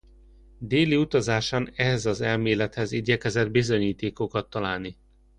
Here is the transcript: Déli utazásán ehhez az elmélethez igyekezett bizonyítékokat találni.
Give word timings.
Déli 0.59 0.95
utazásán 0.97 1.69
ehhez 1.75 2.05
az 2.05 2.21
elmélethez 2.21 2.91
igyekezett 2.91 3.51
bizonyítékokat 3.51 4.49
találni. 4.49 4.97